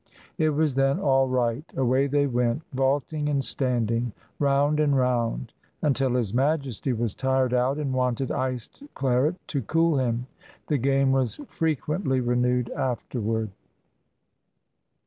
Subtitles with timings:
[0.39, 1.63] It was then all right.
[1.77, 7.77] Away they went, vaulting and standing, roimd and round, until His Majesty was tired out
[7.77, 10.25] and wanted iced claret to cool him.
[10.65, 13.51] The game was frequently renewed afterward.